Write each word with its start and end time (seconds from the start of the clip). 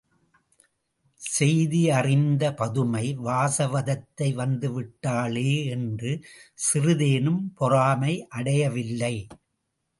செய்தியறிந்த 1.21 2.43
பதுமை, 2.53 3.03
வாசவதத்தை 3.19 4.29
வந்துவிட்டாளே! 4.35 5.47
என்று 5.67 6.13
சிறிதேனும் 6.59 7.41
பொறாமை 7.53 8.13
அடையவில்லை. 8.29 9.15